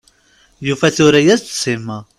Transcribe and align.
Yufa 0.67 0.87
tura-yas-d 0.95 1.47
Sima. 1.61 1.97